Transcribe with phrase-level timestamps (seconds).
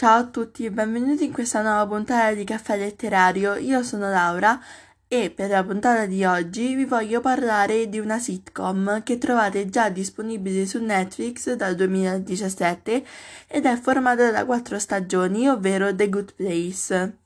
[0.00, 3.56] Ciao a tutti e benvenuti in questa nuova puntata di Caffè Letterario.
[3.56, 4.58] Io sono Laura
[5.06, 9.90] e per la puntata di oggi vi voglio parlare di una sitcom che trovate già
[9.90, 13.04] disponibile su Netflix dal 2017
[13.46, 17.18] ed è formata da quattro stagioni, ovvero The Good Place.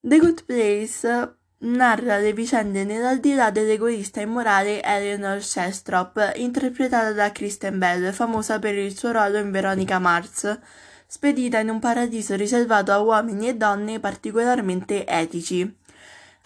[0.00, 8.12] The Good Place narra le vicende nell'aldilà dell'egoista immorale Eleanor Shestrop, interpretata da Kristen Bell,
[8.12, 10.58] famosa per il suo ruolo in Veronica Mars
[11.06, 15.82] spedita in un paradiso riservato a uomini e donne particolarmente etici.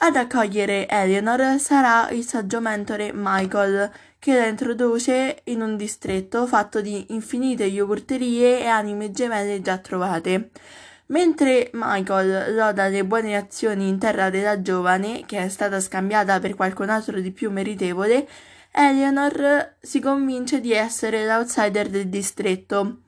[0.00, 6.80] Ad accogliere Eleanor sarà il saggio mentore Michael, che la introduce in un distretto fatto
[6.80, 10.50] di infinite yogurterie e anime gemelle già trovate.
[11.06, 16.54] Mentre Michael loda le buone azioni in terra della giovane, che è stata scambiata per
[16.54, 18.28] qualcun altro di più meritevole,
[18.70, 22.98] Eleanor si convince di essere l'outsider del distretto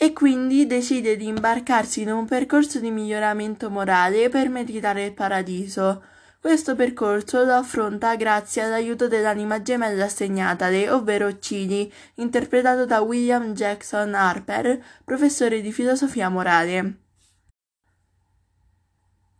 [0.00, 6.04] e quindi decide di imbarcarsi in un percorso di miglioramento morale per meritare il paradiso.
[6.40, 14.14] Questo percorso lo affronta grazie all'aiuto dell'anima gemella assegnatale, ovvero Chidi, interpretato da William Jackson
[14.14, 16.98] Harper, professore di filosofia morale.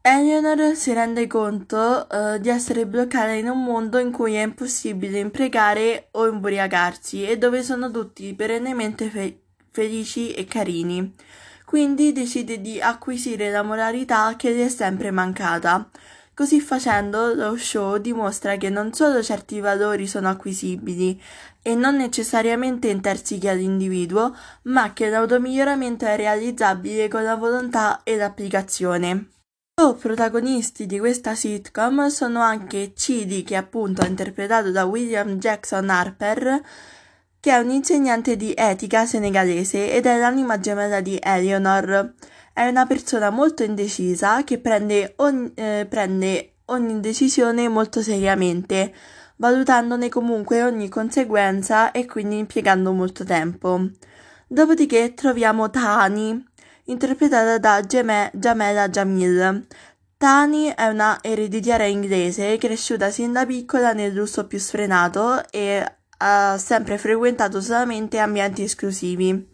[0.00, 5.20] Eleanor si rende conto uh, di essere bloccata in un mondo in cui è impossibile
[5.20, 9.42] imprecare o imbriacarsi e dove sono tutti perennemente fe-
[9.78, 11.14] felici e carini.
[11.64, 15.88] Quindi decide di acquisire la moralità che gli è sempre mancata.
[16.34, 21.20] Così facendo, lo show dimostra che non solo certi valori sono acquisibili
[21.62, 29.28] e non necessariamente intersichi all'individuo, ma che l'automiglioramento è realizzabile con la volontà e l'applicazione.
[29.74, 36.62] Co-protagonisti di questa sitcom sono anche Chidi, che appunto è interpretato da William Jackson Harper,
[37.41, 42.14] che è un insegnante di etica senegalese ed è l'anima gemella di Eleanor.
[42.53, 48.92] È una persona molto indecisa che prende, ogni, eh, prende ogni decisione molto seriamente,
[49.36, 53.89] valutandone comunque ogni conseguenza e quindi impiegando molto tempo.
[54.48, 56.45] Dopodiché troviamo Tani,
[56.85, 59.67] interpretata da Geme- Jamela Jamil.
[60.17, 66.56] Tani è una ereditiera inglese cresciuta sin da piccola nel lusso più sfrenato e ha
[66.58, 69.48] sempre frequentato solamente ambienti esclusivi,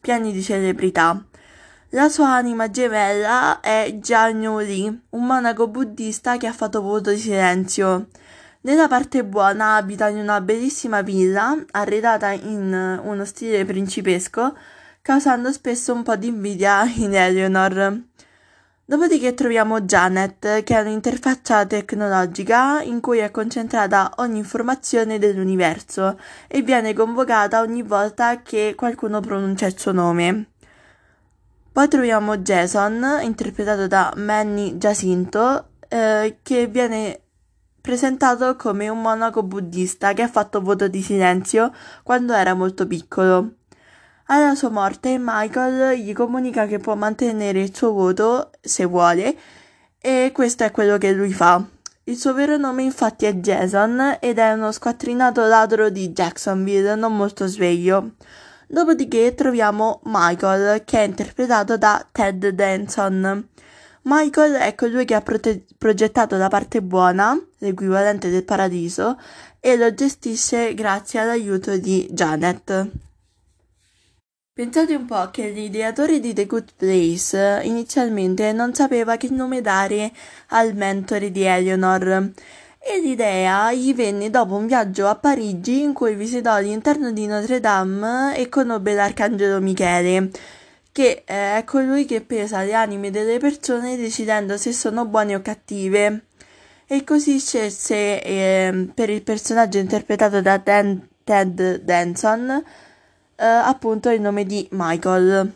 [0.00, 1.22] pieni di celebrità.
[1.90, 7.18] La sua anima gemella è Jianyu Li, un monaco buddista che ha fatto voto di
[7.18, 8.08] silenzio.
[8.60, 14.56] Nella parte buona abita in una bellissima villa arredata in uno stile principesco,
[15.00, 18.02] causando spesso un po' di invidia in Eleanor.
[18.90, 26.62] Dopodiché troviamo Janet, che è un'interfaccia tecnologica in cui è concentrata ogni informazione dell'universo e
[26.62, 30.52] viene convocata ogni volta che qualcuno pronuncia il suo nome.
[31.70, 37.20] Poi troviamo Jason, interpretato da Manny Jacinto, eh, che viene
[37.82, 43.57] presentato come un monaco buddista che ha fatto voto di silenzio quando era molto piccolo.
[44.30, 49.34] Alla sua morte Michael gli comunica che può mantenere il suo voto se vuole
[49.98, 51.66] e questo è quello che lui fa.
[52.04, 57.16] Il suo vero nome infatti è Jason ed è uno squattrinato ladro di Jacksonville, non
[57.16, 58.16] molto sveglio.
[58.66, 63.48] Dopodiché troviamo Michael che è interpretato da Ted Danson.
[64.02, 69.18] Michael è colui che ha prote- progettato la parte buona, l'equivalente del paradiso,
[69.58, 73.07] e lo gestisce grazie all'aiuto di Janet.
[74.58, 80.10] Pensate un po' che l'ideatore di The Good Place inizialmente non sapeva che nome dare
[80.48, 82.32] al mentore di Eleanor
[82.80, 87.60] e l'idea gli venne dopo un viaggio a Parigi in cui visitò l'interno di Notre
[87.60, 90.28] Dame e conobbe l'arcangelo Michele,
[90.90, 96.24] che è colui che pesa le anime delle persone decidendo se sono buone o cattive.
[96.84, 102.64] E così scelse eh, per il personaggio interpretato da Ted Danson
[103.38, 105.52] eh, appunto il nome di Michael.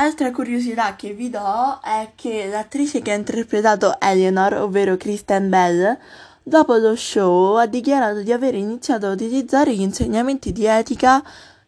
[0.00, 5.98] Altra curiosità che vi do è che l'attrice che ha interpretato Eleanor, ovvero Kristen Bell,
[6.42, 11.22] dopo lo show ha dichiarato di aver iniziato a utilizzare gli insegnamenti di etica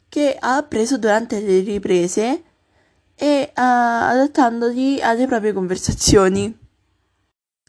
[0.09, 2.43] che ha appreso durante le riprese
[3.17, 6.57] e uh, adattandoli alle proprie conversazioni.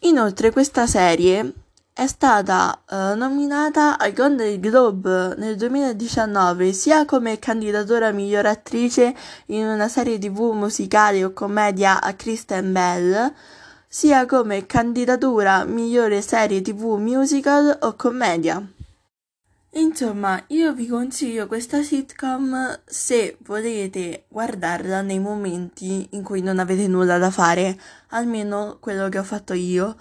[0.02, 1.65] Inoltre questa serie
[1.98, 9.16] è stata uh, nominata ai Golden Globe nel 2019 sia come candidatura miglior attrice
[9.46, 13.34] in una serie tv musicale o commedia a Kristen Bell,
[13.88, 18.62] sia come candidatura migliore serie tv musical o commedia.
[19.78, 26.88] Insomma, io vi consiglio questa sitcom se volete guardarla nei momenti in cui non avete
[26.88, 27.78] nulla da fare,
[28.10, 29.96] almeno quello che ho fatto io,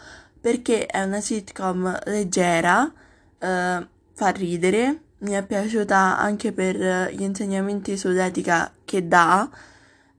[0.44, 2.92] perché è una sitcom leggera,
[3.38, 6.76] eh, fa ridere, mi è piaciuta anche per
[7.14, 9.48] gli insegnamenti sull'etica che dà,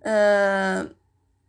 [0.01, 0.95] eh,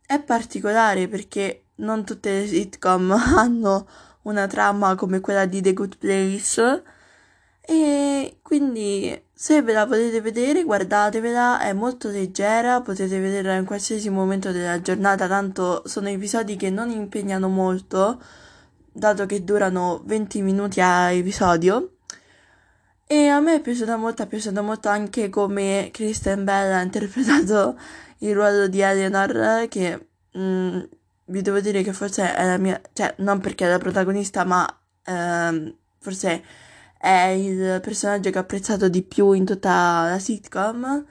[0.05, 3.87] è particolare perché non tutte le sitcom hanno
[4.23, 6.83] una trama come quella di The Good Place
[7.61, 14.11] e quindi se ve la potete vedere, guardatevela, è molto leggera, potete vederla in qualsiasi
[14.11, 18.21] momento della giornata, tanto sono episodi che non impegnano molto,
[18.97, 21.97] dato che durano 20 minuti a episodio.
[23.05, 27.79] E a me è piaciuta molto, è piaciuta molto anche come Kristen Bell ha interpretato
[28.19, 30.79] il ruolo di Eleanor, che mh, mm,
[31.25, 34.67] vi devo dire che forse è la mia, cioè non perché è la protagonista, ma
[35.05, 36.43] ehm, forse
[36.97, 41.05] è il personaggio che ho apprezzato di più in tutta la sitcom.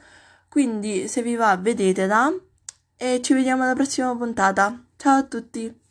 [0.48, 2.32] Quindi se vi va vedetela
[2.96, 4.84] e ci vediamo alla prossima puntata.
[4.96, 5.85] Ciao a tutti!